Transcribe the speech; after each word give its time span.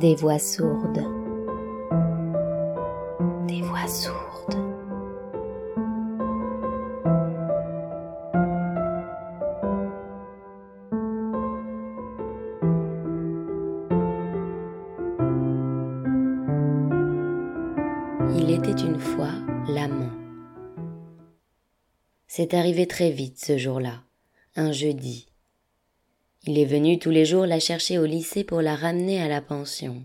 Des 0.00 0.14
voix 0.14 0.38
sourdes. 0.38 1.04
Des 3.46 3.60
voix 3.60 3.86
sourdes. 3.86 4.56
Il 18.38 18.50
était 18.50 18.70
une 18.70 18.98
fois 18.98 19.28
l'amant. 19.68 20.08
C'est 22.26 22.54
arrivé 22.54 22.86
très 22.86 23.10
vite 23.10 23.38
ce 23.38 23.58
jour-là, 23.58 24.00
un 24.56 24.72
jeudi. 24.72 25.29
Il 26.46 26.58
est 26.58 26.64
venu 26.64 26.98
tous 26.98 27.10
les 27.10 27.26
jours 27.26 27.44
la 27.44 27.60
chercher 27.60 27.98
au 27.98 28.06
lycée 28.06 28.44
pour 28.44 28.62
la 28.62 28.74
ramener 28.74 29.20
à 29.20 29.28
la 29.28 29.42
pension. 29.42 30.02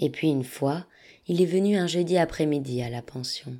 Et 0.00 0.10
puis 0.10 0.28
une 0.28 0.42
fois, 0.42 0.84
il 1.28 1.40
est 1.40 1.46
venu 1.46 1.76
un 1.76 1.86
jeudi 1.86 2.18
après-midi 2.18 2.82
à 2.82 2.90
la 2.90 3.00
pension. 3.00 3.56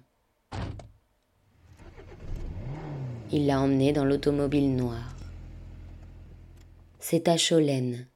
Il 3.30 3.46
l'a 3.46 3.60
emmenée 3.60 3.92
dans 3.92 4.04
l'automobile 4.04 4.74
noire. 4.74 5.14
C'est 6.98 7.28
à 7.28 7.36
Cholène. 7.36 8.08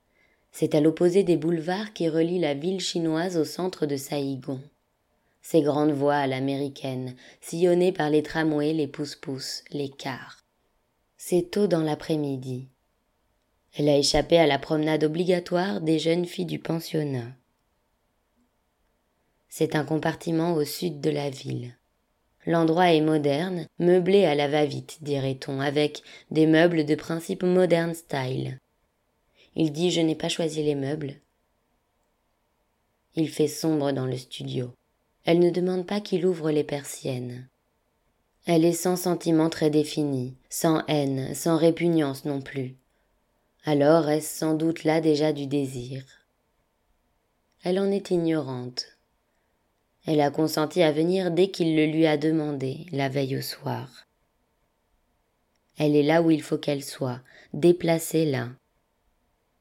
C'est 0.51 0.75
à 0.75 0.81
l'opposé 0.81 1.23
des 1.23 1.37
boulevards 1.37 1.93
qui 1.93 2.09
relient 2.09 2.41
la 2.41 2.55
ville 2.55 2.81
chinoise 2.81 3.37
au 3.37 3.45
centre 3.45 3.87
de 3.87 3.97
Saïgon. 3.97 4.61
Ces 5.41 5.63
grandes 5.63 5.93
voies 5.93 6.17
à 6.17 6.27
l'américaine, 6.27 7.15
sillonnées 7.41 7.93
par 7.93 8.11
les 8.11 8.25
tramways, 8.25 8.73
les 8.73 8.89
pousse-pousse, 8.89 9.63
les 9.71 9.89
cars. 9.89 10.45
C'est 11.17 11.53
tôt 11.53 11.69
dans 11.69 11.83
l'après-midi. 11.83 12.67
Elle 13.75 13.89
a 13.89 13.97
échappé 13.97 14.39
à 14.39 14.47
la 14.47 14.59
promenade 14.59 15.05
obligatoire 15.05 15.81
des 15.81 15.99
jeunes 15.99 16.25
filles 16.25 16.47
du 16.47 16.59
pensionnat. 16.59 17.33
C'est 19.49 19.77
un 19.77 19.85
compartiment 19.85 20.55
au 20.55 20.65
sud 20.65 21.01
de 21.01 21.11
la 21.11 21.31
ville. 21.31 21.75
L'endroit 22.47 22.93
est 22.93 23.03
moderne, 23.03 23.67
meublé 23.79 24.25
à 24.25 24.35
la 24.35 24.49
va-vite, 24.49 24.99
dirait-on, 25.03 25.61
avec 25.61 26.03
des 26.31 26.47
meubles 26.47 26.87
de 26.87 26.95
principe 26.95 27.43
modern 27.43 27.95
style. 27.95 28.59
Il 29.55 29.71
dit 29.73 29.91
Je 29.91 30.01
n'ai 30.01 30.15
pas 30.15 30.29
choisi 30.31 30.63
les 30.63 30.75
meubles. 30.75 31.15
Il 33.17 33.29
fait 33.29 33.49
sombre 33.49 33.93
dans 33.93 34.07
le 34.07 34.17
studio. 34.17 34.73
Elle 35.25 35.41
ne 35.41 35.51
demande 35.51 35.87
pas 35.87 36.01
qu'il 36.01 36.25
ouvre 36.25 36.51
les 36.51 36.65
persiennes. 36.65 37.49
Elle 38.47 38.65
est 38.65 38.73
sans 38.73 38.97
sentiment 38.97 39.51
très 39.51 39.69
défini, 39.69 40.37
sans 40.49 40.83
haine, 40.87 41.35
sans 41.35 41.59
répugnance 41.59 42.25
non 42.25 42.41
plus 42.41 42.78
alors 43.69 44.09
est-ce 44.09 44.39
sans 44.39 44.55
doute 44.55 44.85
là 44.85 45.03
déjà 45.03 45.35
du 45.35 45.47
désir? 45.47 46.03
Elle 47.63 47.79
en 47.79 47.91
est 47.91 48.11
ignorante. 48.11 48.97
Elle 50.07 50.23
a 50.23 50.31
consenti 50.31 50.83
à 50.83 50.91
venir 50.91 51.31
dès 51.31 51.51
qu'il 51.51 51.77
le 51.77 51.85
lui 51.85 52.07
a 52.07 52.17
demandé, 52.17 52.87
la 52.93 53.11
veille 53.11 53.37
au 53.37 53.43
soir. 53.43 54.07
Elle 55.77 55.97
est 55.97 56.03
là 56.03 56.23
où 56.23 56.31
il 56.31 56.41
faut 56.41 56.57
qu'elle 56.57 56.83
soit, 56.83 57.21
déplacée 57.53 58.25
là. 58.25 58.49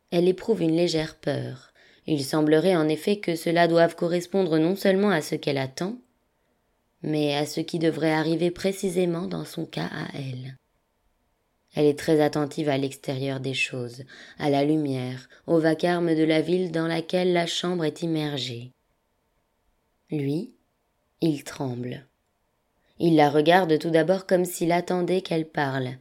Elle 0.09 0.29
éprouve 0.29 0.61
une 0.61 0.77
légère 0.77 1.17
peur. 1.17 1.73
Il 2.05 2.23
semblerait 2.23 2.77
en 2.77 2.87
effet 2.87 3.17
que 3.17 3.35
cela 3.35 3.67
doive 3.67 3.95
correspondre 3.95 4.57
non 4.57 4.77
seulement 4.77 5.09
à 5.09 5.21
ce 5.21 5.35
qu'elle 5.35 5.57
attend, 5.57 5.97
mais 7.01 7.35
à 7.35 7.45
ce 7.45 7.59
qui 7.59 7.77
devrait 7.77 8.13
arriver 8.13 8.51
précisément 8.51 9.27
dans 9.27 9.43
son 9.43 9.65
cas 9.65 9.89
à 9.91 10.17
elle. 10.17 10.55
Elle 11.77 11.85
est 11.85 11.99
très 11.99 12.21
attentive 12.21 12.69
à 12.69 12.77
l'extérieur 12.79 13.39
des 13.39 13.53
choses, 13.53 14.03
à 14.39 14.49
la 14.49 14.65
lumière, 14.65 15.29
au 15.45 15.59
vacarme 15.59 16.15
de 16.15 16.23
la 16.23 16.41
ville 16.41 16.71
dans 16.71 16.87
laquelle 16.87 17.33
la 17.33 17.45
chambre 17.45 17.85
est 17.85 18.01
immergée. 18.01 18.71
Lui, 20.09 20.55
il 21.21 21.43
tremble. 21.43 22.07
Il 22.97 23.15
la 23.15 23.29
regarde 23.29 23.77
tout 23.77 23.91
d'abord 23.91 24.25
comme 24.25 24.43
s'il 24.43 24.71
attendait 24.71 25.21
qu'elle 25.21 25.47
parle, 25.47 25.99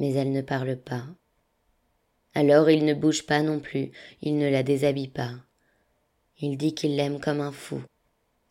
mais 0.00 0.12
elle 0.12 0.32
ne 0.32 0.42
parle 0.42 0.74
pas. 0.74 1.04
Alors 2.34 2.68
il 2.68 2.84
ne 2.84 2.92
bouge 2.92 3.24
pas 3.24 3.42
non 3.42 3.60
plus, 3.60 3.92
il 4.22 4.38
ne 4.38 4.50
la 4.50 4.64
déshabille 4.64 5.06
pas. 5.06 5.34
Il 6.40 6.56
dit 6.56 6.74
qu'il 6.74 6.96
l'aime 6.96 7.20
comme 7.20 7.40
un 7.40 7.52
fou. 7.52 7.80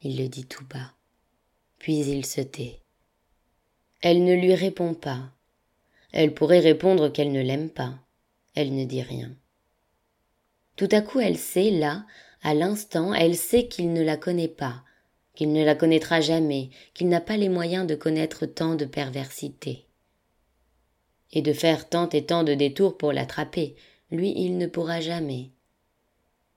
Il 0.04 0.18
le 0.18 0.30
dit 0.30 0.46
tout 0.46 0.66
bas. 0.68 0.94
Puis 1.80 2.00
il 2.00 2.26
se 2.26 2.40
tait. 2.40 2.80
Elle 4.00 4.24
ne 4.24 4.36
lui 4.36 4.56
répond 4.56 4.94
pas. 4.94 5.34
Elle 6.12 6.34
pourrait 6.34 6.60
répondre 6.60 7.10
qu'elle 7.10 7.32
ne 7.32 7.42
l'aime 7.42 7.70
pas. 7.70 7.96
Elle 8.56 8.76
ne 8.76 8.86
dit 8.86 9.02
rien. 9.02 9.32
Tout 10.76 10.90
à 10.92 11.02
coup 11.02 11.20
elle 11.20 11.38
sait, 11.38 11.72
là, 11.72 12.06
à 12.42 12.54
l'instant, 12.54 13.14
elle 13.14 13.36
sait 13.36 13.68
qu'il 13.68 13.94
ne 13.94 14.02
la 14.02 14.18
connaît 14.18 14.48
pas, 14.48 14.84
qu'il 15.36 15.54
ne 15.54 15.64
la 15.64 15.76
connaîtra 15.76 16.22
jamais, 16.22 16.70
qu'il 16.94 17.08
n'a 17.08 17.22
pas 17.22 17.38
les 17.38 17.50
moyens 17.50 17.86
de 17.86 17.96
connaître 17.96 18.46
tant 18.46 18.76
de 18.76 18.86
perversité. 18.86 19.86
Et 21.32 21.42
de 21.42 21.54
faire 21.54 21.88
tant 21.88 22.10
et 22.10 22.26
tant 22.26 22.44
de 22.44 22.54
détours 22.54 22.98
pour 22.98 23.14
l'attraper, 23.14 23.76
lui 24.10 24.34
il 24.36 24.58
ne 24.58 24.68
pourra 24.68 25.00
jamais. 25.00 25.52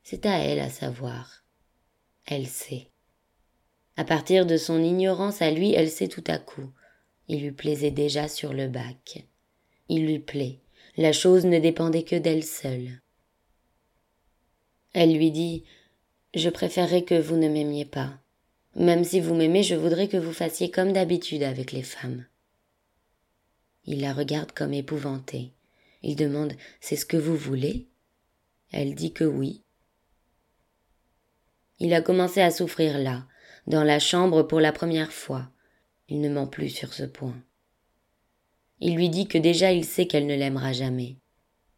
C'est 0.02 0.26
à 0.26 0.38
elle 0.38 0.60
à 0.60 0.70
savoir. 0.70 1.44
Elle 2.26 2.46
sait. 2.46 2.88
À 3.96 4.04
partir 4.04 4.46
de 4.46 4.56
son 4.56 4.82
ignorance 4.82 5.42
à 5.42 5.50
lui, 5.50 5.72
elle 5.72 5.90
sait 5.90 6.08
tout 6.08 6.24
à 6.26 6.38
coup. 6.38 6.72
Il 7.28 7.42
lui 7.42 7.52
plaisait 7.52 7.92
déjà 7.92 8.26
sur 8.26 8.52
le 8.52 8.68
bac. 8.68 9.24
Il 9.88 10.06
lui 10.06 10.18
plaît. 10.18 10.58
La 10.96 11.12
chose 11.12 11.44
ne 11.44 11.58
dépendait 11.58 12.04
que 12.04 12.16
d'elle 12.16 12.44
seule. 12.44 13.00
Elle 14.92 15.16
lui 15.16 15.30
dit 15.30 15.64
Je 16.34 16.48
préférerais 16.48 17.02
que 17.02 17.20
vous 17.20 17.36
ne 17.36 17.48
m'aimiez 17.48 17.84
pas. 17.84 18.18
Même 18.76 19.04
si 19.04 19.20
vous 19.20 19.34
m'aimez, 19.34 19.62
je 19.62 19.74
voudrais 19.74 20.08
que 20.08 20.16
vous 20.16 20.32
fassiez 20.32 20.70
comme 20.70 20.92
d'habitude 20.92 21.42
avec 21.42 21.72
les 21.72 21.82
femmes. 21.82 22.24
Il 23.86 24.00
la 24.00 24.12
regarde 24.12 24.52
comme 24.52 24.72
épouvantée. 24.72 25.52
Il 26.02 26.16
demande 26.16 26.54
C'est 26.80 26.96
ce 26.96 27.06
que 27.06 27.16
vous 27.16 27.36
voulez? 27.36 27.86
Elle 28.72 28.94
dit 28.94 29.12
que 29.12 29.24
oui. 29.24 29.62
Il 31.80 31.92
a 31.92 32.00
commencé 32.00 32.40
à 32.40 32.50
souffrir 32.50 32.98
là, 32.98 33.26
dans 33.66 33.84
la 33.84 33.98
chambre 33.98 34.42
pour 34.42 34.60
la 34.60 34.72
première 34.72 35.12
fois. 35.12 35.50
Il 36.08 36.20
ne 36.20 36.28
ment 36.28 36.46
plus 36.46 36.70
sur 36.70 36.92
ce 36.94 37.02
point. 37.02 37.36
Il 38.80 38.96
lui 38.96 39.08
dit 39.08 39.26
que 39.26 39.38
déjà 39.38 39.72
il 39.72 39.84
sait 39.84 40.06
qu'elle 40.06 40.26
ne 40.26 40.34
l'aimera 40.34 40.72
jamais. 40.72 41.16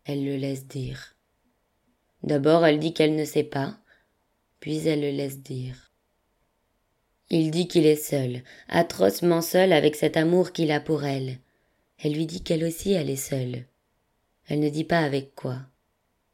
Elle 0.05 0.25
le 0.25 0.37
laisse 0.37 0.67
dire. 0.67 1.17
D'abord 2.23 2.65
elle 2.65 2.79
dit 2.79 2.95
qu'elle 2.95 3.17
ne 3.17 3.25
sait 3.25 3.45
pas, 3.45 3.79
puis 4.61 4.87
elle 4.89 5.01
le 5.01 5.11
laisse 5.11 5.41
dire. 5.41 5.93
Il 7.29 7.51
dit 7.51 7.67
qu'il 7.67 7.87
est 7.87 7.97
seul, 7.97 8.43
atrocement 8.69 9.43
seul 9.43 9.73
avec 9.73 9.97
cet 9.97 10.17
amour 10.17 10.53
qu'il 10.53 10.71
a 10.71 10.81
pour 10.81 11.05
elle. 11.05 11.39
Elle 11.99 12.15
lui 12.15 12.27
dit 12.27 12.43
qu'elle 12.43 12.65
aussi 12.65 12.93
elle 12.93 13.11
est 13.11 13.17
seule. 13.17 13.67
Elle 14.49 14.61
ne 14.61 14.69
dit 14.69 14.85
pas 14.85 15.01
avec 15.01 15.35
quoi. 15.35 15.59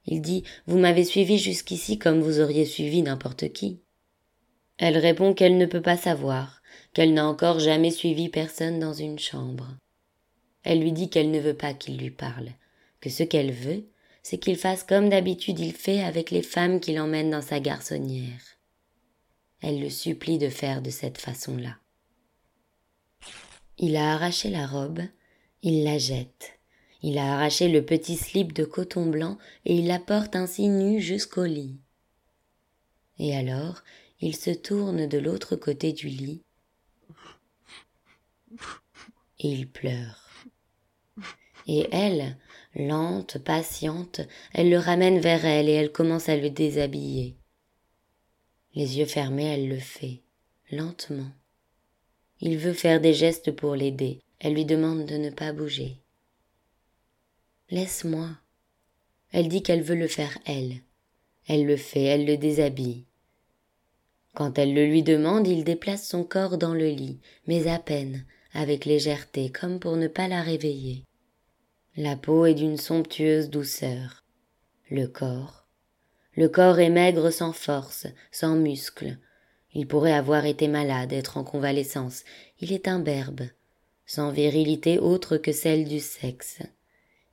Il 0.07 0.21
dit 0.21 0.45
Vous 0.67 0.79
m'avez 0.79 1.05
suivi 1.05 1.39
jusqu'ici 1.39 1.99
comme 1.99 2.21
vous 2.21 2.41
auriez 2.41 2.67
suivi 2.67 3.03
n'importe 3.03 3.53
qui. 3.53 3.81
Elle 4.77 4.99
répond 4.99 5.33
qu'elle 5.33 5.57
ne 5.57 5.67
peut 5.67 5.83
pas 5.83 5.97
savoir, 5.97 6.63
qu'elle 6.93 7.15
n'a 7.15 7.27
encore 7.27 7.59
jamais 7.59 7.91
suivi 7.91 8.29
personne 8.29 8.79
dans 8.79 8.93
une 8.93 9.19
chambre. 9.19 9.77
Elle 10.65 10.81
lui 10.81 10.93
dit 10.93 11.11
qu'elle 11.11 11.31
ne 11.31 11.41
veut 11.41 11.57
pas 11.57 11.75
qu'il 11.75 11.99
lui 11.99 12.11
parle, 12.11 12.51
que 13.01 13.11
ce 13.11 13.23
qu'elle 13.23 13.53
veut, 13.53 13.85
c'est 14.23 14.39
qu'il 14.39 14.57
fasse 14.57 14.85
comme 14.85 15.09
d'habitude 15.09 15.59
il 15.59 15.73
fait 15.73 16.03
avec 16.03 16.31
les 16.31 16.43
femmes 16.43 16.81
qu'il 16.81 17.01
emmène 17.01 17.31
dans 17.31 17.43
sa 17.43 17.61
garçonnière. 17.61 18.41
Elle 19.61 19.81
le 19.81 19.91
supplie 19.91 20.39
de 20.39 20.49
faire 20.49 20.83
de 20.83 20.91
cette 20.91 21.19
façon-là. 21.19 21.77
Il 23.79 23.97
a 23.97 24.13
arraché 24.13 24.51
la 24.51 24.67
robe, 24.67 25.01
il 25.63 25.85
la 25.85 25.99
jette. 25.99 26.59
Il 27.03 27.19
a 27.19 27.35
arraché 27.35 27.69
le 27.69 27.85
petit 27.85 28.17
slip 28.17 28.53
de 28.53 28.65
coton 28.65 29.07
blanc 29.07 29.39
et 29.65 29.75
il 29.75 29.89
la 29.89 29.99
porte 29.99 30.37
ainsi 30.37 30.69
nue 30.69 31.01
jusqu'au 31.01 31.45
lit. 31.45 31.81
Et 33.19 33.37
alors, 33.37 33.83
il 34.21 34.37
se 34.37 34.51
tourne 34.51 35.09
de 35.09 35.19
l'autre 35.19 35.57
côté 35.57 35.93
du 35.93 36.09
lit 36.09 36.43
et 39.41 39.49
il 39.49 39.69
pleure. 39.69 40.22
Et 41.67 41.87
elle, 41.93 42.37
lente, 42.75 43.39
patiente, 43.39 44.21
elle 44.53 44.71
le 44.71 44.79
ramène 44.79 45.21
vers 45.21 45.45
elle 45.45 45.69
et 45.69 45.73
elle 45.73 45.93
commence 45.93 46.29
à 46.29 46.37
le 46.37 46.51
déshabiller. 46.51 47.37
Les 48.75 48.99
yeux 48.99 49.07
fermés, 49.07 49.45
elle 49.45 49.69
le 49.69 49.79
fait, 49.79 50.23
lentement. 50.71 51.31
Il 52.41 52.59
veut 52.59 52.73
faire 52.73 53.01
des 53.01 53.15
gestes 53.15 53.53
pour 53.53 53.77
l'aider. 53.77 54.21
Elle 54.41 54.55
lui 54.55 54.65
demande 54.65 55.07
de 55.07 55.17
ne 55.17 55.31
pas 55.31 55.53
bouger. 55.53 55.99
Laisse-moi. 57.71 58.29
Elle 59.31 59.49
dit 59.49 59.63
qu'elle 59.63 59.83
veut 59.83 59.97
le 59.97 60.09
faire 60.09 60.37
elle. 60.45 60.81
Elle 61.47 61.67
le 61.67 61.77
fait, 61.77 62.03
elle 62.03 62.27
le 62.27 62.37
déshabille. 62.37 63.05
Quand 64.35 64.59
elle 64.59 64.75
le 64.75 64.87
lui 64.87 65.03
demande, 65.03 65.47
il 65.47 65.63
déplace 65.63 66.09
son 66.09 66.25
corps 66.25 66.59
dans 66.59 66.75
le 66.75 66.89
lit, 66.89 67.21
mais 67.47 67.69
à 67.69 67.79
peine, 67.79 68.25
avec 68.53 68.87
légèreté, 68.87 69.51
comme 69.51 69.79
pour 69.79 69.97
ne 69.97 70.09
pas 70.09 70.27
la 70.27 70.43
réveiller. 70.43 71.05
La 71.99 72.17
peau 72.17 72.47
est 72.47 72.55
d'une 72.55 72.79
somptueuse 72.79 73.51
douceur. 73.51 74.25
Le 74.89 75.07
corps, 75.07 75.67
Le 76.35 76.49
corps 76.49 76.79
est 76.79 76.89
maigre 76.89 77.29
sans 77.29 77.53
force, 77.53 78.07
sans 78.31 78.55
muscles. 78.55 79.19
Il 79.75 79.87
pourrait 79.87 80.15
avoir 80.15 80.47
été 80.47 80.69
malade, 80.69 81.13
être 81.13 81.37
en 81.37 81.45
convalescence. 81.45 82.25
Il 82.61 82.73
est 82.73 82.89
imberbe, 82.89 83.43
sans 84.07 84.31
virilité 84.31 84.99
autre 84.99 85.37
que 85.37 85.53
celle 85.53 85.87
du 85.87 86.01
sexe. 86.01 86.61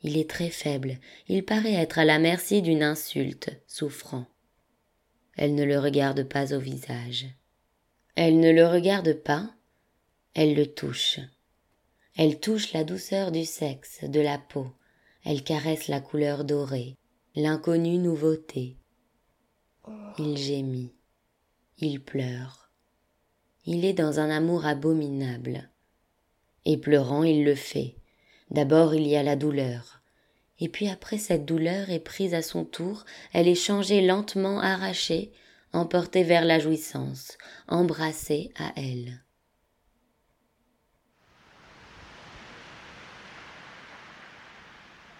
Il 0.03 0.17
est 0.17 0.29
très 0.29 0.49
faible, 0.49 0.97
il 1.29 1.45
paraît 1.45 1.75
être 1.75 1.97
à 1.97 2.03
la 2.03 2.19
merci 2.19 2.61
d'une 2.61 2.83
insulte, 2.83 3.51
souffrant. 3.65 4.25
Elle 5.37 5.55
ne 5.55 5.63
le 5.63 5.79
regarde 5.79 6.23
pas 6.23 6.53
au 6.53 6.59
visage. 6.59 7.27
Elle 8.15 8.41
ne 8.41 8.51
le 8.51 8.67
regarde 8.67 9.13
pas, 9.13 9.49
elle 10.33 10.53
le 10.53 10.65
touche. 10.65 11.21
Elle 12.21 12.41
touche 12.41 12.73
la 12.73 12.83
douceur 12.83 13.31
du 13.31 13.45
sexe, 13.45 14.03
de 14.03 14.19
la 14.19 14.37
peau, 14.37 14.67
elle 15.23 15.41
caresse 15.41 15.87
la 15.87 16.01
couleur 16.01 16.43
dorée, 16.43 16.97
l'inconnue 17.33 17.97
nouveauté. 17.97 18.75
Il 20.17 20.37
gémit, 20.37 20.91
il 21.77 22.03
pleure. 22.03 22.71
Il 23.65 23.85
est 23.85 23.93
dans 23.93 24.19
un 24.19 24.29
amour 24.29 24.65
abominable. 24.65 25.69
Et 26.65 26.75
pleurant, 26.75 27.23
il 27.23 27.45
le 27.45 27.55
fait. 27.55 27.95
D'abord 28.51 28.93
il 28.93 29.07
y 29.07 29.15
a 29.15 29.23
la 29.23 29.37
douleur. 29.37 30.01
Et 30.59 30.67
puis 30.67 30.89
après 30.89 31.19
cette 31.19 31.45
douleur 31.45 31.89
est 31.89 32.01
prise 32.01 32.33
à 32.33 32.41
son 32.41 32.65
tour, 32.65 33.05
elle 33.31 33.47
est 33.47 33.55
changée 33.55 34.05
lentement, 34.05 34.59
arrachée, 34.59 35.31
emportée 35.71 36.23
vers 36.23 36.43
la 36.43 36.59
jouissance, 36.59 37.37
embrassée 37.69 38.51
à 38.57 38.73
elle. 38.75 39.21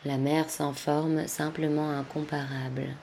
La 0.05 0.17
mer 0.17 0.49
s'en 0.49 0.73
forme 0.73 1.27
simplement 1.27 1.89
incomparable. 1.91 2.95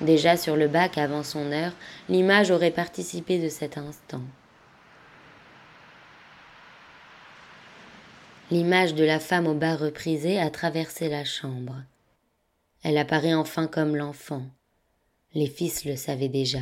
Déjà 0.00 0.36
sur 0.36 0.56
le 0.56 0.68
bac 0.68 0.98
avant 0.98 1.22
son 1.22 1.50
heure, 1.50 1.72
l'image 2.08 2.50
aurait 2.50 2.70
participé 2.70 3.38
de 3.38 3.48
cet 3.48 3.78
instant. 3.78 4.22
L'image 8.50 8.94
de 8.94 9.04
la 9.04 9.20
femme 9.20 9.46
au 9.46 9.54
bas 9.54 9.76
reprisé 9.76 10.38
a 10.38 10.50
traversé 10.50 11.08
la 11.08 11.24
chambre. 11.24 11.76
Elle 12.82 12.98
apparaît 12.98 13.32
enfin 13.32 13.66
comme 13.66 13.96
l'enfant. 13.96 14.42
Les 15.32 15.46
fils 15.46 15.86
le 15.86 15.96
savaient 15.96 16.28
déjà. 16.28 16.60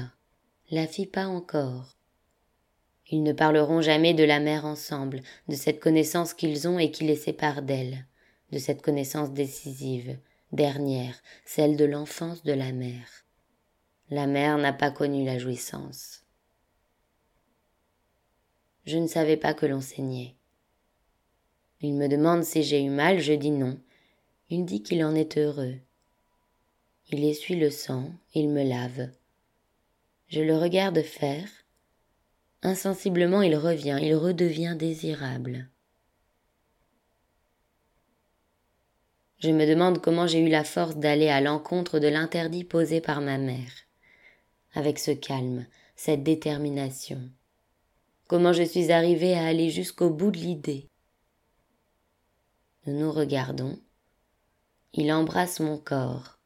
La 0.70 0.86
fille 0.86 1.08
pas 1.08 1.26
encore. 1.26 1.96
Ils 3.12 3.22
ne 3.22 3.34
parleront 3.34 3.82
jamais 3.82 4.14
de 4.14 4.24
la 4.24 4.40
mère 4.40 4.64
ensemble, 4.64 5.20
de 5.46 5.54
cette 5.54 5.80
connaissance 5.80 6.32
qu'ils 6.32 6.66
ont 6.66 6.78
et 6.78 6.90
qui 6.90 7.04
les 7.04 7.14
sépare 7.14 7.60
d'elle, 7.60 8.06
de 8.52 8.58
cette 8.58 8.80
connaissance 8.80 9.32
décisive, 9.32 10.18
dernière, 10.50 11.14
celle 11.44 11.76
de 11.76 11.84
l'enfance 11.84 12.42
de 12.42 12.54
la 12.54 12.72
mère. 12.72 13.26
La 14.08 14.26
mère 14.26 14.56
n'a 14.56 14.72
pas 14.72 14.90
connu 14.90 15.26
la 15.26 15.38
jouissance. 15.38 16.24
Je 18.86 18.96
ne 18.96 19.06
savais 19.06 19.36
pas 19.36 19.52
que 19.52 19.66
l'on 19.66 19.82
saignait. 19.82 20.34
Il 21.82 21.92
me 21.92 22.08
demande 22.08 22.44
si 22.44 22.62
j'ai 22.62 22.82
eu 22.82 22.88
mal, 22.88 23.20
je 23.20 23.34
dis 23.34 23.50
non. 23.50 23.78
Il 24.48 24.64
dit 24.64 24.82
qu'il 24.82 25.04
en 25.04 25.14
est 25.14 25.36
heureux. 25.36 25.74
Il 27.10 27.24
essuie 27.24 27.56
le 27.56 27.70
sang, 27.70 28.10
il 28.32 28.48
me 28.48 28.62
lave. 28.62 29.10
Je 30.28 30.40
le 30.40 30.56
regarde 30.56 31.02
faire. 31.02 31.61
Insensiblement 32.62 33.42
il 33.42 33.56
revient, 33.56 33.98
il 34.00 34.14
redevient 34.14 34.76
désirable. 34.78 35.68
Je 39.40 39.50
me 39.50 39.66
demande 39.66 40.00
comment 40.00 40.28
j'ai 40.28 40.38
eu 40.38 40.48
la 40.48 40.62
force 40.62 40.96
d'aller 40.96 41.28
à 41.28 41.40
l'encontre 41.40 41.98
de 41.98 42.06
l'interdit 42.06 42.62
posé 42.62 43.00
par 43.00 43.20
ma 43.20 43.38
mère. 43.38 43.72
Avec 44.74 45.00
ce 45.00 45.10
calme, 45.10 45.66
cette 45.96 46.22
détermination. 46.22 47.20
Comment 48.28 48.52
je 48.52 48.62
suis 48.62 48.92
arrivée 48.92 49.34
à 49.34 49.44
aller 49.46 49.68
jusqu'au 49.68 50.10
bout 50.10 50.30
de 50.30 50.38
l'idée. 50.38 50.88
Nous 52.86 52.98
nous 52.98 53.10
regardons. 53.10 53.80
Il 54.94 55.12
embrasse 55.12 55.58
mon 55.58 55.78
corps. 55.78 56.38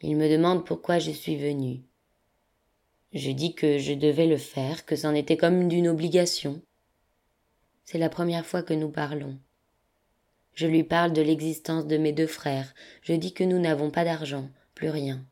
Il 0.00 0.16
me 0.16 0.28
demande 0.28 0.66
pourquoi 0.66 0.98
je 0.98 1.12
suis 1.12 1.36
venue. 1.36 1.84
Je 3.12 3.30
dis 3.30 3.54
que 3.54 3.78
je 3.78 3.92
devais 3.92 4.26
le 4.26 4.38
faire, 4.38 4.86
que 4.86 4.96
c'en 4.96 5.14
était 5.14 5.36
comme 5.36 5.68
d'une 5.68 5.88
obligation. 5.88 6.62
C'est 7.84 7.98
la 7.98 8.08
première 8.08 8.46
fois 8.46 8.62
que 8.62 8.72
nous 8.72 8.88
parlons. 8.88 9.36
Je 10.54 10.66
lui 10.66 10.82
parle 10.82 11.12
de 11.12 11.20
l'existence 11.20 11.86
de 11.86 11.98
mes 11.98 12.12
deux 12.12 12.26
frères. 12.26 12.74
Je 13.02 13.12
dis 13.12 13.34
que 13.34 13.44
nous 13.44 13.58
n'avons 13.58 13.90
pas 13.90 14.04
d'argent, 14.04 14.48
plus 14.74 14.88
rien. 14.88 15.22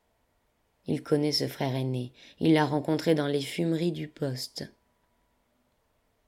Il 0.87 1.03
connaît 1.03 1.33
ce 1.33 1.47
frère 1.47 1.75
aîné. 1.75 2.13
Il 2.39 2.53
l'a 2.53 2.67
rencontré 2.67 3.15
dans 3.15 3.27
les 3.27 3.41
fumeries 3.41 3.93
du 3.93 4.09
poste. 4.09 4.71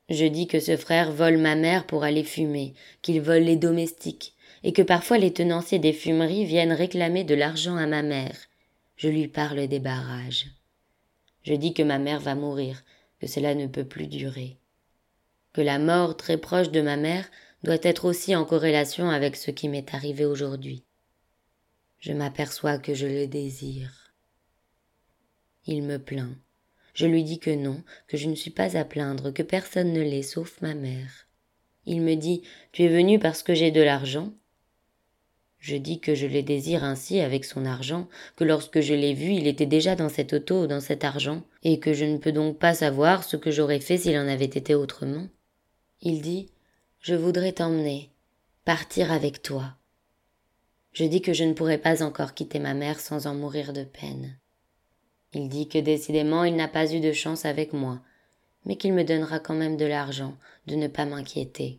Je 0.08 0.24
dis 0.24 0.46
que 0.46 0.60
ce 0.60 0.76
frère 0.78 1.12
vole 1.12 1.38
ma 1.38 1.54
mère 1.54 1.86
pour 1.86 2.04
aller 2.04 2.24
fumer, 2.24 2.72
qu'il 3.02 3.20
vole 3.20 3.42
les 3.42 3.56
domestiques, 3.56 4.34
et 4.62 4.72
que 4.72 4.82
parfois 4.82 5.18
les 5.18 5.32
tenanciers 5.32 5.78
des 5.78 5.92
fumeries 5.92 6.46
viennent 6.46 6.72
réclamer 6.72 7.24
de 7.24 7.34
l'argent 7.34 7.76
à 7.76 7.86
ma 7.86 8.02
mère. 8.02 8.36
Je 8.96 9.08
lui 9.08 9.28
parle 9.28 9.66
des 9.66 9.80
barrages. 9.80 10.46
Je 11.42 11.54
dis 11.54 11.74
que 11.74 11.82
ma 11.82 11.98
mère 11.98 12.20
va 12.20 12.34
mourir, 12.34 12.82
que 13.20 13.26
cela 13.26 13.54
ne 13.54 13.66
peut 13.66 13.84
plus 13.84 14.06
durer. 14.06 14.58
Que 15.52 15.60
la 15.60 15.78
mort 15.78 16.16
très 16.16 16.38
proche 16.38 16.70
de 16.70 16.80
ma 16.80 16.96
mère 16.96 17.28
doit 17.62 17.78
être 17.82 18.04
aussi 18.04 18.34
en 18.34 18.44
corrélation 18.44 19.10
avec 19.10 19.36
ce 19.36 19.50
qui 19.50 19.68
m'est 19.68 19.94
arrivé 19.94 20.24
aujourd'hui. 20.24 20.84
Je 21.98 22.12
m'aperçois 22.12 22.78
que 22.78 22.94
je 22.94 23.06
le 23.06 23.26
désire. 23.26 24.14
Il 25.66 25.82
me 25.82 25.98
plaint. 25.98 26.36
Je 26.94 27.06
lui 27.06 27.22
dis 27.22 27.38
que 27.38 27.50
non, 27.50 27.82
que 28.08 28.16
je 28.16 28.28
ne 28.28 28.34
suis 28.34 28.50
pas 28.50 28.76
à 28.76 28.84
plaindre, 28.84 29.30
que 29.30 29.42
personne 29.42 29.92
ne 29.92 30.02
l'est 30.02 30.22
sauf 30.22 30.60
ma 30.60 30.74
mère. 30.74 31.28
Il 31.86 32.02
me 32.02 32.14
dit 32.16 32.42
Tu 32.72 32.82
es 32.82 32.88
venu 32.88 33.18
parce 33.18 33.42
que 33.42 33.54
j'ai 33.54 33.70
de 33.70 33.82
l'argent 33.82 34.32
Je 35.62 35.76
dis 35.76 36.00
que 36.00 36.16
je 36.16 36.26
le 36.26 36.42
désire 36.42 36.82
ainsi 36.82 37.20
avec 37.20 37.44
son 37.44 37.64
argent, 37.66 38.08
que 38.34 38.42
lorsque 38.42 38.80
je 38.80 38.94
l'ai 38.94 39.14
vu, 39.14 39.30
il 39.30 39.46
était 39.46 39.64
déjà 39.64 39.94
dans 39.94 40.08
cette 40.08 40.32
auto, 40.32 40.66
dans 40.66 40.80
cet 40.80 41.04
argent, 41.04 41.44
et 41.62 41.78
que 41.78 41.92
je 41.92 42.04
ne 42.04 42.18
peux 42.18 42.32
donc 42.32 42.58
pas 42.58 42.74
savoir 42.74 43.22
ce 43.22 43.36
que 43.36 43.52
j'aurais 43.52 43.78
fait 43.78 43.96
s'il 43.96 44.18
en 44.18 44.26
avait 44.26 44.44
été 44.44 44.74
autrement. 44.74 45.28
Il 46.00 46.20
dit 46.20 46.48
Je 46.98 47.14
voudrais 47.14 47.52
t'emmener, 47.52 48.10
partir 48.64 49.12
avec 49.12 49.40
toi. 49.40 49.76
Je 50.94 51.04
dis 51.04 51.22
que 51.22 51.32
je 51.32 51.44
ne 51.44 51.52
pourrais 51.52 51.78
pas 51.78 52.02
encore 52.02 52.34
quitter 52.34 52.58
ma 52.58 52.74
mère 52.74 52.98
sans 52.98 53.28
en 53.28 53.34
mourir 53.36 53.72
de 53.72 53.84
peine. 53.84 54.36
Il 55.32 55.48
dit 55.48 55.68
que 55.68 55.78
décidément 55.78 56.42
il 56.42 56.56
n'a 56.56 56.66
pas 56.66 56.92
eu 56.92 56.98
de 56.98 57.12
chance 57.12 57.44
avec 57.44 57.72
moi, 57.72 58.00
mais 58.64 58.74
qu'il 58.74 58.94
me 58.94 59.04
donnera 59.04 59.38
quand 59.38 59.54
même 59.54 59.76
de 59.76 59.86
l'argent, 59.86 60.36
de 60.66 60.74
ne 60.74 60.88
pas 60.88 61.04
m'inquiéter. 61.04 61.78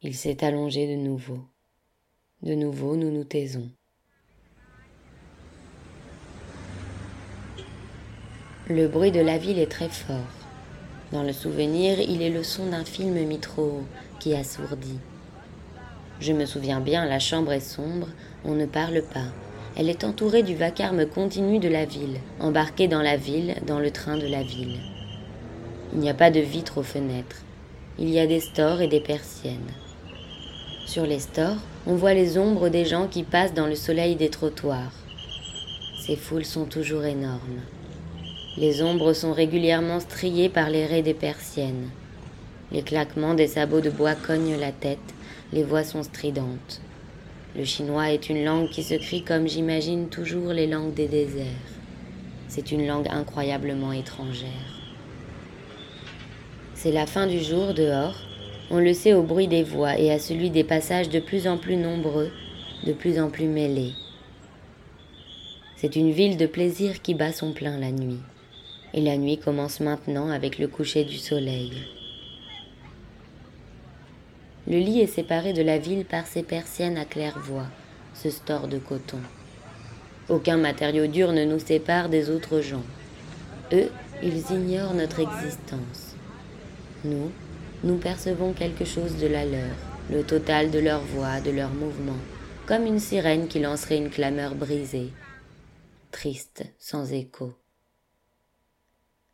Il 0.00 0.14
s'est 0.14 0.42
allongé 0.42 0.86
de 0.86 0.98
nouveau. 0.98 1.44
De 2.44 2.54
nouveau 2.54 2.94
nous 2.94 3.10
nous 3.10 3.24
taisons. 3.24 3.70
Le 8.68 8.86
bruit 8.86 9.10
de 9.10 9.20
la 9.20 9.38
ville 9.38 9.58
est 9.58 9.70
très 9.70 9.88
fort. 9.88 10.16
Dans 11.10 11.22
le 11.22 11.32
souvenir, 11.32 11.98
il 12.00 12.20
est 12.20 12.28
le 12.28 12.42
son 12.42 12.66
d'un 12.66 12.84
film 12.84 13.14
mis 13.14 13.40
qui 14.20 14.34
assourdit. 14.34 14.98
Je 16.20 16.34
me 16.34 16.44
souviens 16.44 16.80
bien, 16.80 17.06
la 17.06 17.18
chambre 17.18 17.52
est 17.52 17.60
sombre, 17.60 18.08
on 18.44 18.54
ne 18.54 18.66
parle 18.66 19.02
pas, 19.02 19.32
elle 19.74 19.88
est 19.88 20.04
entourée 20.04 20.42
du 20.42 20.54
vacarme 20.54 21.06
continu 21.06 21.58
de 21.58 21.68
la 21.68 21.86
ville, 21.86 22.18
embarquée 22.40 22.88
dans 22.88 23.00
la 23.00 23.16
ville, 23.16 23.54
dans 23.66 23.78
le 23.78 23.90
train 23.90 24.18
de 24.18 24.26
la 24.26 24.42
ville. 24.42 24.80
Il 25.94 26.00
n'y 26.00 26.10
a 26.10 26.14
pas 26.14 26.30
de 26.30 26.40
vitres 26.40 26.76
aux 26.76 26.82
fenêtres. 26.82 27.42
Il 27.98 28.10
y 28.10 28.18
a 28.18 28.26
des 28.26 28.40
stores 28.40 28.82
et 28.82 28.88
des 28.88 29.00
persiennes. 29.00 29.72
Sur 30.86 31.06
les 31.06 31.18
stores, 31.18 31.56
on 31.86 31.94
voit 31.94 32.14
les 32.14 32.36
ombres 32.36 32.68
des 32.68 32.84
gens 32.84 33.08
qui 33.08 33.22
passent 33.22 33.54
dans 33.54 33.66
le 33.66 33.74
soleil 33.74 34.16
des 34.16 34.28
trottoirs. 34.28 34.92
Ces 35.98 36.16
foules 36.16 36.44
sont 36.44 36.66
toujours 36.66 37.04
énormes. 37.04 37.60
Les 38.58 38.82
ombres 38.82 39.14
sont 39.14 39.32
régulièrement 39.32 39.98
striées 39.98 40.50
par 40.50 40.68
les 40.68 40.86
raies 40.86 41.02
des 41.02 41.14
persiennes. 41.14 41.88
Les 42.70 42.82
claquements 42.82 43.34
des 43.34 43.46
sabots 43.46 43.80
de 43.80 43.90
bois 43.90 44.14
cognent 44.14 44.58
la 44.58 44.72
tête, 44.72 44.98
les 45.52 45.62
voix 45.62 45.84
sont 45.84 46.02
stridentes. 46.02 46.80
Le 47.56 47.64
chinois 47.64 48.12
est 48.12 48.28
une 48.28 48.44
langue 48.44 48.68
qui 48.68 48.82
se 48.82 48.94
crie 48.94 49.24
comme 49.24 49.48
j'imagine 49.48 50.08
toujours 50.08 50.52
les 50.52 50.66
langues 50.66 50.94
des 50.94 51.08
déserts. 51.08 51.46
C'est 52.48 52.72
une 52.72 52.86
langue 52.86 53.08
incroyablement 53.08 53.92
étrangère. 53.92 54.48
C'est 56.74 56.92
la 56.92 57.06
fin 57.06 57.26
du 57.26 57.40
jour 57.40 57.72
dehors. 57.72 58.16
On 58.70 58.78
le 58.78 58.94
sait 58.94 59.12
au 59.12 59.22
bruit 59.22 59.48
des 59.48 59.62
voix 59.62 59.98
et 59.98 60.10
à 60.10 60.18
celui 60.18 60.50
des 60.50 60.64
passages 60.64 61.10
de 61.10 61.20
plus 61.20 61.46
en 61.46 61.58
plus 61.58 61.76
nombreux, 61.76 62.30
de 62.86 62.92
plus 62.92 63.20
en 63.20 63.28
plus 63.28 63.46
mêlés. 63.46 63.92
C'est 65.76 65.96
une 65.96 66.12
ville 66.12 66.38
de 66.38 66.46
plaisir 66.46 67.02
qui 67.02 67.14
bat 67.14 67.32
son 67.32 67.52
plein 67.52 67.78
la 67.78 67.90
nuit. 67.90 68.20
Et 68.94 69.00
la 69.02 69.18
nuit 69.18 69.38
commence 69.38 69.80
maintenant 69.80 70.30
avec 70.30 70.58
le 70.58 70.66
coucher 70.66 71.04
du 71.04 71.18
soleil. 71.18 71.72
Le 74.66 74.78
lit 74.78 75.00
est 75.00 75.06
séparé 75.06 75.52
de 75.52 75.62
la 75.62 75.76
ville 75.76 76.06
par 76.06 76.26
ses 76.26 76.42
persiennes 76.42 76.96
à 76.96 77.04
claire-voie, 77.04 77.66
ce 78.14 78.30
store 78.30 78.66
de 78.66 78.78
coton. 78.78 79.18
Aucun 80.30 80.56
matériau 80.56 81.06
dur 81.06 81.32
ne 81.32 81.44
nous 81.44 81.58
sépare 81.58 82.08
des 82.08 82.30
autres 82.30 82.62
gens. 82.62 82.84
Eux, 83.74 83.90
ils 84.22 84.42
ignorent 84.52 84.94
notre 84.94 85.20
existence. 85.20 86.16
Nous, 87.04 87.30
nous 87.84 87.98
percevons 87.98 88.54
quelque 88.54 88.86
chose 88.86 89.18
de 89.18 89.26
la 89.26 89.44
leur, 89.44 89.76
le 90.10 90.22
total 90.22 90.70
de 90.70 90.78
leur 90.78 91.02
voix, 91.02 91.40
de 91.42 91.50
leurs 91.50 91.74
mouvements, 91.74 92.18
comme 92.66 92.86
une 92.86 92.98
sirène 92.98 93.46
qui 93.46 93.60
lancerait 93.60 93.98
une 93.98 94.08
clameur 94.08 94.54
brisée, 94.54 95.12
triste, 96.10 96.64
sans 96.78 97.12
écho. 97.12 97.52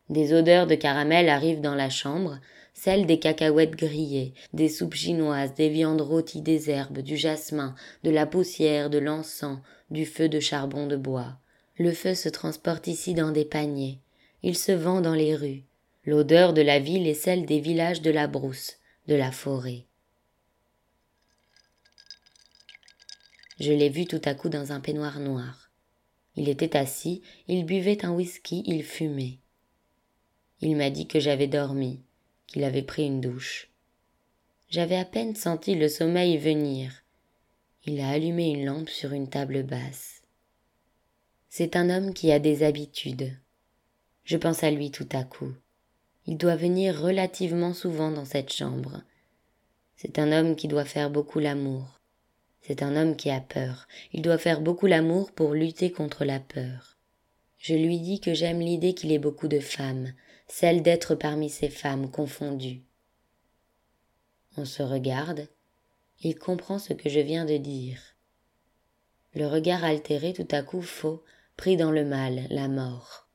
Des 0.08 0.32
odeurs 0.32 0.66
de 0.66 0.74
caramel 0.74 1.28
arrivent 1.28 1.60
dans 1.60 1.76
la 1.76 1.90
chambre, 1.90 2.40
celles 2.74 3.06
des 3.06 3.20
cacahuètes 3.20 3.76
grillées, 3.76 4.34
des 4.52 4.68
soupes 4.68 4.94
chinoises, 4.94 5.54
des 5.54 5.68
viandes 5.68 6.00
rôties 6.00 6.42
des 6.42 6.70
herbes, 6.70 6.98
du 6.98 7.16
jasmin, 7.16 7.76
de 8.02 8.10
la 8.10 8.26
poussière, 8.26 8.90
de 8.90 8.98
l'encens, 8.98 9.60
du 9.90 10.06
feu 10.06 10.28
de 10.28 10.40
charbon 10.40 10.88
de 10.88 10.96
bois. 10.96 11.38
Le 11.78 11.92
feu 11.92 12.14
se 12.14 12.28
transporte 12.28 12.88
ici 12.88 13.14
dans 13.14 13.30
des 13.30 13.44
paniers. 13.44 14.00
Il 14.42 14.56
se 14.56 14.72
vend 14.72 15.00
dans 15.00 15.14
les 15.14 15.36
rues. 15.36 15.62
L'odeur 16.04 16.54
de 16.54 16.62
la 16.62 16.78
ville 16.78 17.06
est 17.06 17.14
celle 17.14 17.44
des 17.44 17.60
villages 17.60 18.00
de 18.00 18.10
la 18.10 18.26
brousse, 18.26 18.78
de 19.06 19.14
la 19.14 19.30
forêt. 19.30 19.84
Je 23.58 23.72
l'ai 23.72 23.90
vu 23.90 24.06
tout 24.06 24.22
à 24.24 24.34
coup 24.34 24.48
dans 24.48 24.72
un 24.72 24.80
peignoir 24.80 25.20
noir. 25.20 25.70
Il 26.36 26.48
était 26.48 26.76
assis, 26.76 27.20
il 27.48 27.66
buvait 27.66 28.04
un 28.06 28.12
whisky, 28.12 28.62
il 28.64 28.82
fumait. 28.82 29.38
Il 30.62 30.76
m'a 30.76 30.88
dit 30.88 31.06
que 31.06 31.20
j'avais 31.20 31.46
dormi, 31.46 32.00
qu'il 32.46 32.64
avait 32.64 32.82
pris 32.82 33.04
une 33.04 33.20
douche. 33.20 33.70
J'avais 34.70 34.96
à 34.96 35.04
peine 35.04 35.36
senti 35.36 35.74
le 35.74 35.88
sommeil 35.88 36.38
venir. 36.38 37.02
Il 37.84 38.00
a 38.00 38.08
allumé 38.08 38.50
une 38.50 38.64
lampe 38.64 38.88
sur 38.88 39.12
une 39.12 39.28
table 39.28 39.64
basse. 39.64 40.22
C'est 41.50 41.76
un 41.76 41.90
homme 41.90 42.14
qui 42.14 42.32
a 42.32 42.38
des 42.38 42.62
habitudes. 42.62 43.36
Je 44.24 44.38
pense 44.38 44.64
à 44.64 44.70
lui 44.70 44.90
tout 44.90 45.08
à 45.12 45.24
coup. 45.24 45.52
Il 46.30 46.38
doit 46.38 46.54
venir 46.54 46.96
relativement 46.96 47.74
souvent 47.74 48.12
dans 48.12 48.24
cette 48.24 48.52
chambre. 48.52 49.02
C'est 49.96 50.16
un 50.16 50.30
homme 50.30 50.54
qui 50.54 50.68
doit 50.68 50.84
faire 50.84 51.10
beaucoup 51.10 51.40
l'amour. 51.40 51.98
C'est 52.60 52.84
un 52.84 52.94
homme 52.94 53.16
qui 53.16 53.30
a 53.30 53.40
peur. 53.40 53.88
Il 54.12 54.22
doit 54.22 54.38
faire 54.38 54.60
beaucoup 54.60 54.86
l'amour 54.86 55.32
pour 55.32 55.54
lutter 55.54 55.90
contre 55.90 56.24
la 56.24 56.38
peur. 56.38 56.98
Je 57.58 57.74
lui 57.74 57.98
dis 57.98 58.20
que 58.20 58.32
j'aime 58.32 58.60
l'idée 58.60 58.94
qu'il 58.94 59.10
ait 59.10 59.18
beaucoup 59.18 59.48
de 59.48 59.58
femmes, 59.58 60.12
celle 60.46 60.82
d'être 60.84 61.16
parmi 61.16 61.50
ces 61.50 61.68
femmes 61.68 62.08
confondues. 62.08 62.84
On 64.56 64.64
se 64.64 64.84
regarde. 64.84 65.48
Il 66.20 66.38
comprend 66.38 66.78
ce 66.78 66.92
que 66.92 67.08
je 67.08 67.18
viens 67.18 67.44
de 67.44 67.56
dire. 67.56 68.00
Le 69.34 69.48
regard 69.48 69.82
altéré 69.82 70.32
tout 70.32 70.46
à 70.52 70.62
coup 70.62 70.82
faux, 70.82 71.24
pris 71.56 71.76
dans 71.76 71.90
le 71.90 72.04
mal, 72.04 72.46
la 72.50 72.68
mort. 72.68 73.29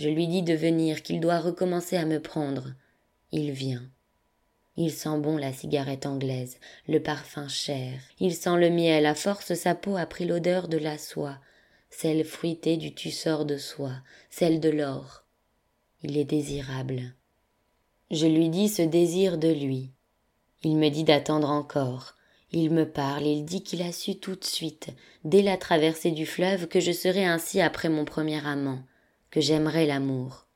Je 0.00 0.08
lui 0.08 0.26
dis 0.26 0.42
de 0.42 0.54
venir, 0.54 1.02
qu'il 1.02 1.20
doit 1.20 1.40
recommencer 1.40 1.98
à 1.98 2.06
me 2.06 2.22
prendre. 2.22 2.72
Il 3.32 3.50
vient. 3.50 3.82
Il 4.78 4.90
sent 4.90 5.18
bon 5.18 5.36
la 5.36 5.52
cigarette 5.52 6.06
anglaise, 6.06 6.56
le 6.88 7.02
parfum 7.02 7.48
cher. 7.48 8.00
Il 8.18 8.34
sent 8.34 8.56
le 8.56 8.70
miel, 8.70 9.04
à 9.04 9.14
force 9.14 9.52
sa 9.52 9.74
peau 9.74 9.98
a 9.98 10.06
pris 10.06 10.24
l'odeur 10.24 10.68
de 10.68 10.78
la 10.78 10.96
soie, 10.96 11.36
celle 11.90 12.24
fruitée 12.24 12.78
du 12.78 12.94
tussor 12.94 13.44
de 13.44 13.58
soie, 13.58 13.96
celle 14.30 14.58
de 14.58 14.70
l'or. 14.70 15.26
Il 16.02 16.16
est 16.16 16.24
désirable. 16.24 17.14
Je 18.10 18.26
lui 18.26 18.48
dis 18.48 18.70
ce 18.70 18.80
désir 18.80 19.36
de 19.36 19.52
lui. 19.52 19.90
Il 20.62 20.78
me 20.78 20.88
dit 20.88 21.04
d'attendre 21.04 21.50
encore. 21.50 22.14
Il 22.52 22.70
me 22.70 22.88
parle, 22.88 23.26
il 23.26 23.44
dit 23.44 23.62
qu'il 23.62 23.82
a 23.82 23.92
su 23.92 24.18
tout 24.18 24.34
de 24.34 24.44
suite, 24.44 24.88
dès 25.24 25.42
la 25.42 25.58
traversée 25.58 26.10
du 26.10 26.24
fleuve, 26.24 26.68
que 26.68 26.80
je 26.80 26.90
serais 26.90 27.26
ainsi 27.26 27.60
après 27.60 27.90
mon 27.90 28.06
premier 28.06 28.42
amant, 28.46 28.82
que 29.30 29.40
j'aimerais 29.40 29.86
l'amour. 29.86 30.46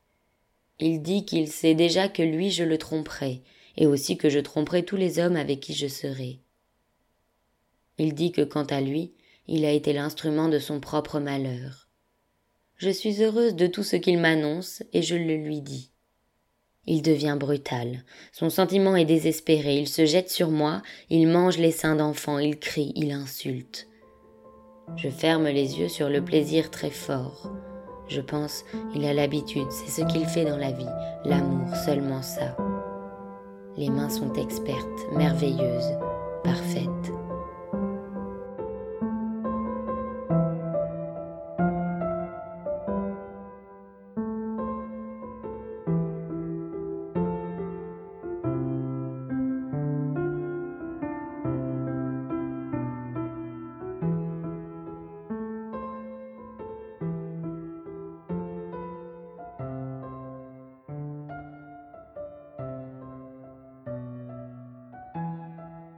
Il 0.79 1.01
dit 1.01 1.25
qu'il 1.25 1.47
sait 1.47 1.75
déjà 1.75 2.09
que 2.09 2.21
lui 2.21 2.51
je 2.51 2.63
le 2.63 2.77
tromperai, 2.77 3.41
et 3.77 3.87
aussi 3.87 4.17
que 4.17 4.29
je 4.29 4.39
tromperai 4.39 4.83
tous 4.83 4.97
les 4.97 5.19
hommes 5.19 5.35
avec 5.35 5.59
qui 5.59 5.73
je 5.73 5.87
serai. 5.87 6.39
Il 7.97 8.13
dit 8.13 8.31
que 8.31 8.41
quant 8.41 8.65
à 8.65 8.81
lui, 8.81 9.13
il 9.47 9.63
a 9.65 9.71
été 9.71 9.93
l'instrument 9.93 10.49
de 10.49 10.59
son 10.59 10.79
propre 10.79 11.19
malheur. 11.19 11.87
Je 12.77 12.89
suis 12.89 13.23
heureuse 13.23 13.55
de 13.55 13.67
tout 13.67 13.83
ce 13.83 13.95
qu'il 13.95 14.19
m'annonce, 14.19 14.83
et 14.91 15.01
je 15.01 15.15
le 15.15 15.37
lui 15.37 15.61
dis. 15.61 15.91
Il 16.87 17.01
devient 17.01 17.37
brutal. 17.39 18.03
Son 18.31 18.49
sentiment 18.49 18.95
est 18.95 19.05
désespéré. 19.05 19.77
Il 19.77 19.87
se 19.87 20.05
jette 20.05 20.29
sur 20.29 20.51
moi, 20.51 20.83
il 21.09 21.27
mange 21.27 21.57
les 21.57 21.71
seins 21.71 21.95
d'enfant, 21.95 22.37
il 22.37 22.59
crie, 22.59 22.91
il 22.95 23.11
insulte. 23.11 23.87
Je 24.97 25.09
ferme 25.09 25.47
les 25.47 25.79
yeux 25.79 25.89
sur 25.89 26.09
le 26.09 26.23
plaisir 26.23 26.69
très 26.69 26.91
fort. 26.91 27.49
Je 28.07 28.21
pense, 28.21 28.63
il 28.93 29.05
a 29.05 29.13
l'habitude, 29.13 29.71
c'est 29.71 29.89
ce 29.89 30.05
qu'il 30.07 30.25
fait 30.25 30.45
dans 30.45 30.57
la 30.57 30.71
vie, 30.71 30.85
l'amour, 31.25 31.75
seulement 31.75 32.21
ça. 32.21 32.55
Les 33.77 33.89
mains 33.89 34.09
sont 34.09 34.33
expertes, 34.33 35.11
merveilleuses, 35.15 35.97
parfaites. 36.43 37.11